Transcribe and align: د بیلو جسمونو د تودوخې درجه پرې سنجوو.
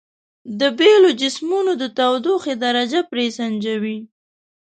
د 0.59 0.61
بیلو 0.79 1.09
جسمونو 1.21 1.71
د 1.81 1.83
تودوخې 1.97 2.53
درجه 2.65 3.01
پرې 3.11 3.25
سنجوو. 3.37 3.97